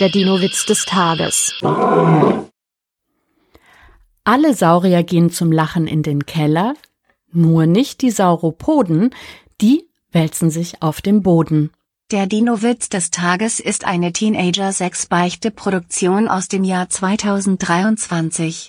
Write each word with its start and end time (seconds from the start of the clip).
Der 0.00 0.08
Dino-Witz 0.08 0.66
des 0.66 0.86
Tages. 0.86 1.54
Alle 4.24 4.54
Saurier 4.54 5.04
gehen 5.04 5.30
zum 5.30 5.52
Lachen 5.52 5.86
in 5.86 6.02
den 6.02 6.26
Keller, 6.26 6.74
nur 7.32 7.66
nicht 7.66 8.02
die 8.02 8.10
Sauropoden, 8.10 9.14
die 9.60 9.84
wälzen 10.10 10.50
sich 10.50 10.82
auf 10.82 11.00
dem 11.00 11.22
Boden. 11.22 11.70
Der 12.10 12.26
Dino-Witz 12.26 12.88
des 12.88 13.12
Tages 13.12 13.60
ist 13.60 13.84
eine 13.84 14.12
Teenager-6-Beichte-Produktion 14.12 16.26
aus 16.26 16.48
dem 16.48 16.64
Jahr 16.64 16.88
2023. 16.88 18.62